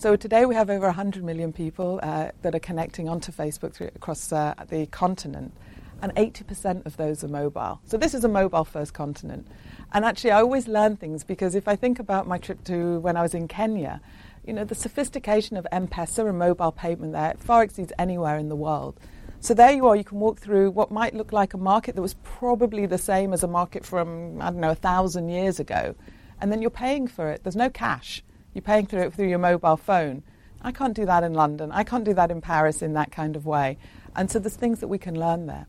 So 0.01 0.15
today 0.15 0.47
we 0.47 0.55
have 0.55 0.71
over 0.71 0.87
100 0.87 1.23
million 1.23 1.53
people 1.53 1.99
uh, 2.01 2.31
that 2.41 2.55
are 2.55 2.59
connecting 2.59 3.07
onto 3.07 3.31
Facebook 3.31 3.75
through, 3.75 3.91
across 3.95 4.31
uh, 4.33 4.55
the 4.67 4.87
continent, 4.87 5.53
and 6.01 6.11
80% 6.15 6.87
of 6.87 6.97
those 6.97 7.23
are 7.23 7.27
mobile. 7.27 7.79
So 7.85 7.97
this 7.97 8.15
is 8.15 8.23
a 8.23 8.27
mobile 8.27 8.65
first 8.65 8.95
continent. 8.95 9.47
And 9.93 10.03
actually, 10.03 10.31
I 10.31 10.41
always 10.41 10.67
learn 10.67 10.97
things 10.97 11.23
because 11.23 11.53
if 11.53 11.67
I 11.67 11.75
think 11.75 11.99
about 11.99 12.25
my 12.25 12.39
trip 12.39 12.63
to 12.63 12.97
when 13.01 13.15
I 13.15 13.21
was 13.21 13.35
in 13.35 13.47
Kenya, 13.47 14.01
you 14.43 14.53
know, 14.53 14.63
the 14.63 14.73
sophistication 14.73 15.55
of 15.55 15.67
M-Pesa 15.71 16.27
and 16.27 16.39
mobile 16.39 16.71
payment 16.71 17.13
there 17.13 17.35
far 17.37 17.61
exceeds 17.61 17.93
anywhere 17.99 18.39
in 18.39 18.49
the 18.49 18.55
world. 18.55 18.99
So 19.39 19.53
there 19.53 19.71
you 19.71 19.85
are, 19.85 19.95
you 19.95 20.03
can 20.03 20.19
walk 20.19 20.39
through 20.39 20.71
what 20.71 20.89
might 20.89 21.13
look 21.13 21.31
like 21.31 21.53
a 21.53 21.59
market 21.59 21.93
that 21.93 22.01
was 22.01 22.15
probably 22.23 22.87
the 22.87 22.97
same 22.97 23.33
as 23.33 23.43
a 23.43 23.47
market 23.47 23.85
from, 23.85 24.41
I 24.41 24.45
don't 24.45 24.61
know, 24.61 24.71
a 24.71 24.73
thousand 24.89 25.29
years 25.29 25.59
ago. 25.59 25.93
And 26.39 26.51
then 26.51 26.59
you're 26.59 26.71
paying 26.71 27.05
for 27.05 27.29
it. 27.29 27.43
There's 27.43 27.55
no 27.55 27.69
cash. 27.69 28.23
You're 28.53 28.61
paying 28.61 28.85
through 28.85 29.03
it 29.03 29.13
through 29.13 29.29
your 29.29 29.39
mobile 29.39 29.77
phone. 29.77 30.23
I 30.61 30.71
can't 30.71 30.93
do 30.93 31.05
that 31.05 31.23
in 31.23 31.33
London. 31.33 31.71
I 31.71 31.83
can't 31.83 32.03
do 32.03 32.13
that 32.13 32.31
in 32.31 32.41
Paris 32.41 32.81
in 32.81 32.93
that 32.93 33.11
kind 33.11 33.35
of 33.35 33.45
way. 33.45 33.77
And 34.15 34.29
so 34.29 34.39
there's 34.39 34.55
things 34.55 34.79
that 34.79 34.87
we 34.87 34.97
can 34.97 35.19
learn 35.19 35.47
there. 35.47 35.67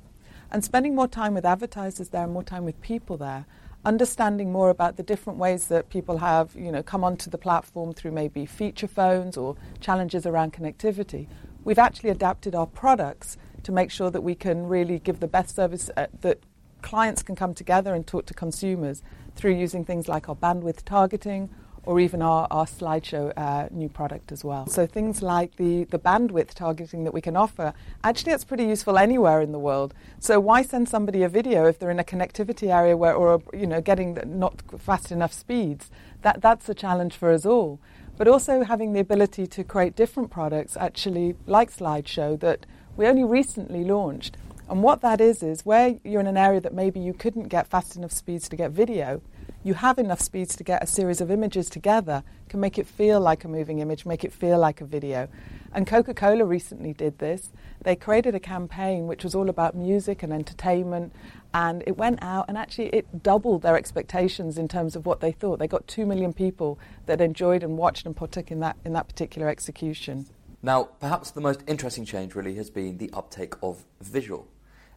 And 0.50 0.64
spending 0.64 0.94
more 0.94 1.08
time 1.08 1.32
with 1.32 1.46
advertisers 1.46 2.10
there 2.10 2.24
and 2.24 2.32
more 2.32 2.42
time 2.42 2.64
with 2.64 2.80
people 2.82 3.16
there, 3.16 3.46
understanding 3.84 4.52
more 4.52 4.68
about 4.68 4.96
the 4.96 5.02
different 5.02 5.38
ways 5.38 5.68
that 5.68 5.88
people 5.88 6.18
have, 6.18 6.54
you 6.54 6.70
know, 6.70 6.82
come 6.82 7.04
onto 7.04 7.30
the 7.30 7.38
platform 7.38 7.94
through 7.94 8.12
maybe 8.12 8.44
feature 8.44 8.86
phones 8.86 9.36
or 9.36 9.56
challenges 9.80 10.26
around 10.26 10.52
connectivity. 10.52 11.26
We've 11.64 11.78
actually 11.78 12.10
adapted 12.10 12.54
our 12.54 12.66
products 12.66 13.38
to 13.62 13.72
make 13.72 13.90
sure 13.90 14.10
that 14.10 14.20
we 14.20 14.34
can 14.34 14.66
really 14.66 14.98
give 14.98 15.20
the 15.20 15.28
best 15.28 15.54
service 15.54 15.88
uh, 15.96 16.08
that 16.20 16.40
clients 16.82 17.22
can 17.22 17.36
come 17.36 17.54
together 17.54 17.94
and 17.94 18.06
talk 18.06 18.26
to 18.26 18.34
consumers 18.34 19.02
through 19.36 19.54
using 19.54 19.84
things 19.84 20.08
like 20.08 20.28
our 20.28 20.36
bandwidth 20.36 20.84
targeting 20.84 21.48
or 21.84 21.98
even 21.98 22.22
our, 22.22 22.46
our 22.50 22.64
slideshow 22.64 23.32
uh, 23.36 23.68
new 23.70 23.88
product 23.88 24.30
as 24.30 24.44
well. 24.44 24.66
So 24.66 24.86
things 24.86 25.20
like 25.20 25.56
the, 25.56 25.84
the 25.84 25.98
bandwidth 25.98 26.54
targeting 26.54 27.04
that 27.04 27.12
we 27.12 27.20
can 27.20 27.36
offer, 27.36 27.74
actually 28.04 28.32
it's 28.32 28.44
pretty 28.44 28.64
useful 28.64 28.98
anywhere 28.98 29.40
in 29.40 29.52
the 29.52 29.58
world. 29.58 29.92
So 30.20 30.38
why 30.38 30.62
send 30.62 30.88
somebody 30.88 31.22
a 31.22 31.28
video 31.28 31.66
if 31.66 31.78
they're 31.78 31.90
in 31.90 31.98
a 31.98 32.04
connectivity 32.04 32.72
area 32.72 32.96
where, 32.96 33.14
or 33.14 33.42
you 33.52 33.66
know, 33.66 33.80
getting 33.80 34.18
not 34.24 34.62
fast 34.80 35.10
enough 35.10 35.32
speeds? 35.32 35.90
That, 36.22 36.40
that's 36.40 36.68
a 36.68 36.74
challenge 36.74 37.16
for 37.16 37.32
us 37.32 37.44
all. 37.44 37.80
But 38.16 38.28
also 38.28 38.62
having 38.62 38.92
the 38.92 39.00
ability 39.00 39.46
to 39.48 39.64
create 39.64 39.96
different 39.96 40.30
products, 40.30 40.76
actually 40.76 41.34
like 41.46 41.72
Slideshow, 41.72 42.38
that 42.40 42.66
we 42.96 43.06
only 43.06 43.24
recently 43.24 43.84
launched. 43.84 44.36
And 44.68 44.82
what 44.82 45.00
that 45.00 45.20
is, 45.20 45.42
is 45.42 45.66
where 45.66 45.98
you're 46.04 46.20
in 46.20 46.26
an 46.26 46.36
area 46.36 46.60
that 46.60 46.72
maybe 46.72 47.00
you 47.00 47.12
couldn't 47.12 47.48
get 47.48 47.66
fast 47.66 47.96
enough 47.96 48.12
speeds 48.12 48.48
to 48.50 48.56
get 48.56 48.70
video, 48.70 49.20
you 49.64 49.74
have 49.74 49.98
enough 49.98 50.20
speeds 50.20 50.56
to 50.56 50.64
get 50.64 50.82
a 50.82 50.86
series 50.86 51.20
of 51.20 51.30
images 51.30 51.70
together, 51.70 52.22
can 52.48 52.60
make 52.60 52.78
it 52.78 52.86
feel 52.86 53.20
like 53.20 53.44
a 53.44 53.48
moving 53.48 53.78
image, 53.78 54.04
make 54.04 54.24
it 54.24 54.32
feel 54.32 54.58
like 54.58 54.80
a 54.80 54.84
video. 54.84 55.28
And 55.72 55.86
Coca 55.86 56.12
Cola 56.14 56.44
recently 56.44 56.92
did 56.92 57.18
this. 57.18 57.50
They 57.82 57.96
created 57.96 58.34
a 58.34 58.40
campaign 58.40 59.06
which 59.06 59.24
was 59.24 59.34
all 59.34 59.48
about 59.48 59.74
music 59.74 60.22
and 60.22 60.32
entertainment, 60.32 61.12
and 61.54 61.82
it 61.86 61.96
went 61.96 62.22
out 62.22 62.46
and 62.48 62.58
actually 62.58 62.88
it 62.88 63.22
doubled 63.22 63.62
their 63.62 63.76
expectations 63.76 64.58
in 64.58 64.68
terms 64.68 64.96
of 64.96 65.06
what 65.06 65.20
they 65.20 65.32
thought. 65.32 65.58
They 65.58 65.68
got 65.68 65.86
two 65.86 66.06
million 66.06 66.32
people 66.32 66.78
that 67.06 67.20
enjoyed 67.20 67.62
and 67.62 67.78
watched 67.78 68.04
and 68.04 68.16
partook 68.16 68.50
in 68.50 68.60
that, 68.60 68.76
in 68.84 68.92
that 68.94 69.08
particular 69.08 69.48
execution. 69.48 70.26
Now, 70.62 70.84
perhaps 70.84 71.30
the 71.30 71.40
most 71.40 71.62
interesting 71.66 72.04
change 72.04 72.34
really 72.34 72.54
has 72.54 72.70
been 72.70 72.98
the 72.98 73.10
uptake 73.12 73.54
of 73.62 73.84
visual. 74.00 74.48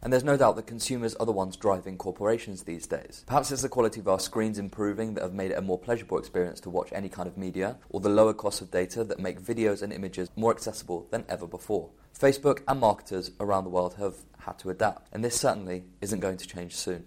And 0.02 0.12
there's 0.12 0.24
no 0.24 0.36
doubt 0.36 0.56
that 0.56 0.66
consumers 0.66 1.14
are 1.16 1.26
the 1.26 1.32
ones 1.32 1.56
driving 1.56 1.96
corporations 1.96 2.62
these 2.62 2.86
days. 2.86 3.24
Perhaps 3.26 3.50
it's 3.50 3.62
the 3.62 3.68
quality 3.68 4.00
of 4.00 4.08
our 4.08 4.20
screens 4.20 4.58
improving 4.58 5.14
that 5.14 5.22
have 5.22 5.32
made 5.34 5.50
it 5.50 5.58
a 5.58 5.62
more 5.62 5.78
pleasurable 5.78 6.18
experience 6.18 6.60
to 6.60 6.70
watch 6.70 6.90
any 6.92 7.08
kind 7.08 7.28
of 7.28 7.36
media, 7.36 7.76
or 7.90 8.00
the 8.00 8.08
lower 8.08 8.34
cost 8.34 8.60
of 8.60 8.70
data 8.70 9.04
that 9.04 9.18
make 9.18 9.40
videos 9.40 9.82
and 9.82 9.92
images 9.92 10.30
more 10.36 10.50
accessible 10.52 11.06
than 11.10 11.24
ever 11.28 11.46
before. 11.46 11.90
Facebook 12.18 12.62
and 12.68 12.80
marketers 12.80 13.30
around 13.40 13.64
the 13.64 13.70
world 13.70 13.94
have 13.94 14.14
had 14.38 14.58
to 14.60 14.70
adapt, 14.70 15.08
and 15.12 15.24
this 15.24 15.38
certainly 15.38 15.84
isn't 16.00 16.20
going 16.20 16.36
to 16.36 16.46
change 16.46 16.74
soon. 16.74 17.06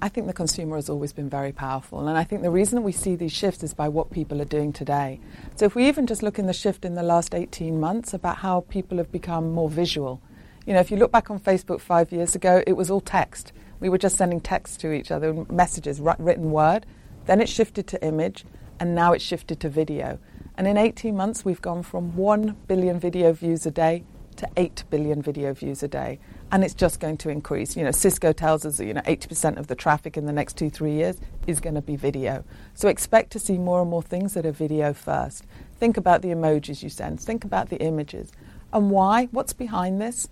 I 0.00 0.08
think 0.08 0.26
the 0.26 0.32
consumer 0.32 0.76
has 0.76 0.88
always 0.88 1.12
been 1.12 1.28
very 1.28 1.52
powerful, 1.52 2.08
and 2.08 2.16
I 2.16 2.24
think 2.24 2.42
the 2.42 2.50
reason 2.50 2.82
we 2.82 2.92
see 2.92 3.16
these 3.16 3.32
shifts 3.32 3.62
is 3.62 3.74
by 3.74 3.88
what 3.88 4.10
people 4.10 4.40
are 4.40 4.46
doing 4.46 4.72
today. 4.72 5.20
So, 5.56 5.64
if 5.64 5.74
we 5.74 5.88
even 5.88 6.06
just 6.06 6.22
look 6.22 6.38
in 6.38 6.46
the 6.46 6.52
shift 6.52 6.84
in 6.84 6.94
the 6.94 7.02
last 7.02 7.34
18 7.34 7.78
months 7.78 8.14
about 8.14 8.38
how 8.38 8.60
people 8.62 8.98
have 8.98 9.10
become 9.10 9.52
more 9.52 9.68
visual, 9.68 10.22
you 10.66 10.72
know, 10.72 10.80
if 10.80 10.90
you 10.90 10.96
look 10.96 11.10
back 11.10 11.30
on 11.30 11.40
Facebook 11.40 11.80
five 11.80 12.12
years 12.12 12.34
ago, 12.34 12.62
it 12.66 12.74
was 12.74 12.90
all 12.90 13.00
text. 13.00 13.52
We 13.80 13.88
were 13.88 13.98
just 13.98 14.16
sending 14.16 14.40
text 14.40 14.80
to 14.80 14.92
each 14.92 15.10
other, 15.10 15.44
messages, 15.50 16.00
written 16.00 16.50
word. 16.52 16.86
Then 17.26 17.40
it 17.40 17.48
shifted 17.48 17.86
to 17.88 18.04
image, 18.04 18.44
and 18.78 18.94
now 18.94 19.12
it's 19.12 19.24
shifted 19.24 19.60
to 19.60 19.68
video. 19.68 20.18
And 20.56 20.68
in 20.68 20.76
18 20.76 21.16
months, 21.16 21.44
we've 21.44 21.62
gone 21.62 21.82
from 21.82 22.16
1 22.16 22.56
billion 22.68 23.00
video 23.00 23.32
views 23.32 23.66
a 23.66 23.70
day 23.70 24.04
to 24.36 24.48
8 24.56 24.84
billion 24.90 25.20
video 25.22 25.52
views 25.52 25.82
a 25.82 25.88
day. 25.88 26.18
And 26.50 26.62
it's 26.64 26.74
just 26.74 27.00
going 27.00 27.16
to 27.18 27.30
increase. 27.30 27.76
You 27.76 27.84
know, 27.84 27.90
Cisco 27.90 28.32
tells 28.32 28.64
us 28.64 28.76
that, 28.76 28.86
you 28.86 28.94
know, 28.94 29.00
80% 29.02 29.56
of 29.56 29.66
the 29.66 29.74
traffic 29.74 30.16
in 30.16 30.26
the 30.26 30.32
next 30.32 30.56
two, 30.56 30.70
three 30.70 30.92
years 30.92 31.20
is 31.46 31.60
going 31.60 31.74
to 31.74 31.82
be 31.82 31.96
video. 31.96 32.44
So 32.74 32.88
expect 32.88 33.32
to 33.32 33.38
see 33.38 33.58
more 33.58 33.80
and 33.80 33.90
more 33.90 34.02
things 34.02 34.34
that 34.34 34.46
are 34.46 34.52
video 34.52 34.92
first. 34.92 35.44
Think 35.76 35.96
about 35.96 36.22
the 36.22 36.28
emojis 36.28 36.82
you 36.82 36.88
send. 36.88 37.20
Think 37.20 37.44
about 37.44 37.68
the 37.68 37.78
images. 37.78 38.32
And 38.72 38.90
why? 38.90 39.26
What's 39.32 39.52
behind 39.52 40.00
this? 40.00 40.28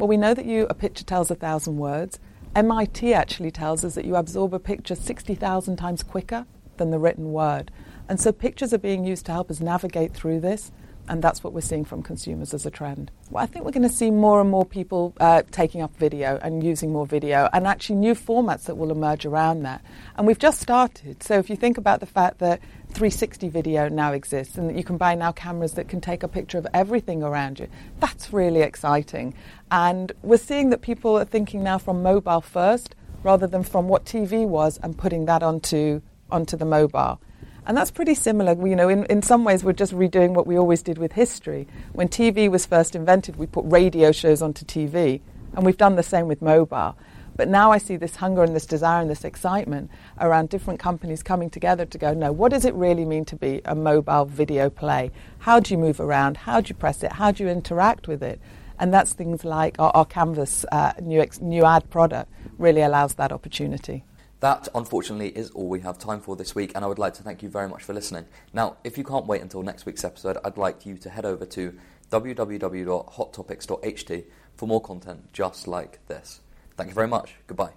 Well, 0.00 0.08
we 0.08 0.16
know 0.16 0.32
that 0.32 0.46
you 0.46 0.66
a 0.70 0.74
picture 0.74 1.04
tells 1.04 1.30
a 1.30 1.34
thousand 1.34 1.76
words. 1.76 2.18
MIT 2.56 3.12
actually 3.12 3.50
tells 3.50 3.84
us 3.84 3.96
that 3.96 4.06
you 4.06 4.16
absorb 4.16 4.54
a 4.54 4.58
picture 4.58 4.94
60,000 4.94 5.76
times 5.76 6.02
quicker 6.02 6.46
than 6.78 6.90
the 6.90 6.98
written 6.98 7.32
word. 7.32 7.70
And 8.08 8.18
so 8.18 8.32
pictures 8.32 8.72
are 8.72 8.78
being 8.78 9.04
used 9.04 9.26
to 9.26 9.32
help 9.32 9.50
us 9.50 9.60
navigate 9.60 10.14
through 10.14 10.40
this 10.40 10.72
and 11.08 11.22
that's 11.22 11.42
what 11.42 11.52
we're 11.52 11.60
seeing 11.60 11.84
from 11.84 12.02
consumers 12.02 12.54
as 12.54 12.66
a 12.66 12.70
trend. 12.70 13.10
Well, 13.30 13.42
I 13.42 13.46
think 13.46 13.64
we're 13.64 13.72
going 13.72 13.82
to 13.82 13.88
see 13.88 14.10
more 14.10 14.40
and 14.40 14.50
more 14.50 14.64
people 14.64 15.14
uh, 15.20 15.42
taking 15.50 15.82
up 15.82 15.96
video 15.96 16.38
and 16.42 16.62
using 16.62 16.92
more 16.92 17.06
video, 17.06 17.48
and 17.52 17.66
actually 17.66 17.96
new 17.96 18.14
formats 18.14 18.64
that 18.64 18.76
will 18.76 18.90
emerge 18.90 19.26
around 19.26 19.62
that. 19.62 19.84
And 20.16 20.26
we've 20.26 20.38
just 20.38 20.60
started. 20.60 21.22
So 21.22 21.38
if 21.38 21.50
you 21.50 21.56
think 21.56 21.78
about 21.78 22.00
the 22.00 22.06
fact 22.06 22.38
that 22.38 22.60
360 22.88 23.48
video 23.48 23.88
now 23.88 24.12
exists, 24.12 24.56
and 24.56 24.68
that 24.68 24.76
you 24.76 24.84
can 24.84 24.96
buy 24.96 25.14
now 25.14 25.32
cameras 25.32 25.72
that 25.74 25.88
can 25.88 26.00
take 26.00 26.22
a 26.22 26.28
picture 26.28 26.58
of 26.58 26.66
everything 26.72 27.22
around 27.22 27.58
you, 27.58 27.68
that's 27.98 28.32
really 28.32 28.62
exciting. 28.62 29.34
And 29.70 30.12
we're 30.22 30.36
seeing 30.36 30.70
that 30.70 30.82
people 30.82 31.18
are 31.18 31.24
thinking 31.24 31.62
now 31.62 31.78
from 31.78 32.02
mobile 32.02 32.40
first 32.40 32.94
rather 33.22 33.46
than 33.46 33.62
from 33.62 33.88
what 33.88 34.04
TV 34.04 34.46
was 34.46 34.78
and 34.82 34.96
putting 34.96 35.26
that 35.26 35.42
onto 35.42 36.00
onto 36.30 36.56
the 36.56 36.64
mobile. 36.64 37.20
And 37.66 37.76
that's 37.76 37.90
pretty 37.90 38.14
similar. 38.14 38.52
You 38.66 38.76
know, 38.76 38.88
in, 38.88 39.04
in 39.06 39.22
some 39.22 39.44
ways, 39.44 39.62
we're 39.62 39.72
just 39.72 39.92
redoing 39.92 40.30
what 40.30 40.46
we 40.46 40.58
always 40.58 40.82
did 40.82 40.98
with 40.98 41.12
history. 41.12 41.68
When 41.92 42.08
TV 42.08 42.50
was 42.50 42.66
first 42.66 42.96
invented, 42.96 43.36
we 43.36 43.46
put 43.46 43.64
radio 43.66 44.12
shows 44.12 44.42
onto 44.42 44.64
TV, 44.64 45.20
and 45.54 45.64
we've 45.64 45.76
done 45.76 45.96
the 45.96 46.02
same 46.02 46.26
with 46.26 46.42
mobile. 46.42 46.96
But 47.36 47.48
now 47.48 47.72
I 47.72 47.78
see 47.78 47.96
this 47.96 48.16
hunger 48.16 48.42
and 48.42 48.54
this 48.54 48.66
desire 48.66 49.00
and 49.00 49.10
this 49.10 49.24
excitement 49.24 49.90
around 50.20 50.50
different 50.50 50.78
companies 50.78 51.22
coming 51.22 51.48
together 51.48 51.86
to 51.86 51.96
go, 51.96 52.12
no, 52.12 52.32
what 52.32 52.50
does 52.50 52.66
it 52.66 52.74
really 52.74 53.04
mean 53.04 53.24
to 53.26 53.36
be 53.36 53.62
a 53.64 53.74
mobile 53.74 54.26
video 54.26 54.68
play? 54.68 55.10
How 55.38 55.58
do 55.58 55.72
you 55.72 55.78
move 55.78 56.00
around? 56.00 56.36
How 56.36 56.60
do 56.60 56.68
you 56.68 56.74
press 56.74 57.02
it? 57.02 57.12
How 57.12 57.30
do 57.30 57.42
you 57.42 57.48
interact 57.48 58.08
with 58.08 58.22
it? 58.22 58.40
And 58.78 58.92
that's 58.92 59.12
things 59.12 59.44
like 59.44 59.76
our, 59.78 59.90
our 59.94 60.04
Canvas 60.04 60.66
uh, 60.70 60.92
new, 61.00 61.20
ex- 61.20 61.40
new 61.40 61.64
ad 61.64 61.88
product 61.88 62.30
really 62.58 62.82
allows 62.82 63.14
that 63.14 63.32
opportunity. 63.32 64.04
That, 64.40 64.68
unfortunately, 64.74 65.28
is 65.28 65.50
all 65.50 65.68
we 65.68 65.80
have 65.80 65.98
time 65.98 66.20
for 66.20 66.34
this 66.34 66.54
week, 66.54 66.72
and 66.74 66.82
I 66.84 66.88
would 66.88 66.98
like 66.98 67.12
to 67.14 67.22
thank 67.22 67.42
you 67.42 67.50
very 67.50 67.68
much 67.68 67.82
for 67.82 67.92
listening. 67.92 68.24
Now, 68.54 68.78
if 68.84 68.96
you 68.96 69.04
can't 69.04 69.26
wait 69.26 69.42
until 69.42 69.62
next 69.62 69.84
week's 69.84 70.02
episode, 70.02 70.38
I'd 70.44 70.56
like 70.56 70.86
you 70.86 70.96
to 70.98 71.10
head 71.10 71.26
over 71.26 71.44
to 71.44 71.78
www.hottopics.ht 72.10 74.24
for 74.56 74.66
more 74.66 74.80
content 74.80 75.30
just 75.32 75.68
like 75.68 75.98
this. 76.06 76.40
Thank 76.76 76.88
you 76.88 76.94
very 76.94 77.08
much. 77.08 77.34
Goodbye. 77.46 77.72